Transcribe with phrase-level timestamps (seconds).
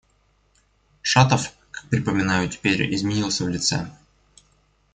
[1.03, 3.87] Шатов, как припоминаю теперь, изменился в лице.